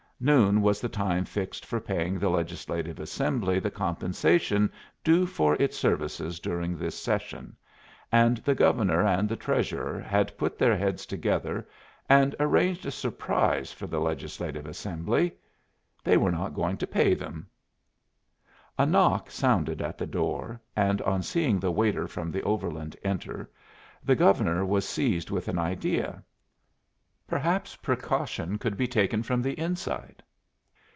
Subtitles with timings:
[0.23, 4.71] Noon was the time fixed for paying the Legislative Assembly the compensation
[5.03, 7.55] due for its services during this session;
[8.11, 11.67] and the Governor and the Treasurer had put their heads together
[12.07, 15.31] and arranged a surprise for the Legislative Assembly.
[16.03, 17.49] They were not going to pay them.
[18.77, 23.49] A knock sounded at the door, and on seeing the waiter from the Overland enter,
[24.03, 26.23] the Governor was seized with an idea.
[27.27, 30.21] Perhaps precaution could be taken from the inside.